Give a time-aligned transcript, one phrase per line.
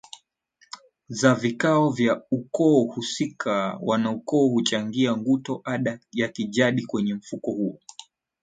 [1.07, 7.79] za vikao vya ukoo husika Wanaukoo huchangia Nguto ada ya kijadi kwenye mfuko huo